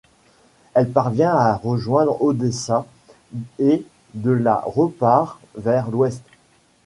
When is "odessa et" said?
2.23-3.85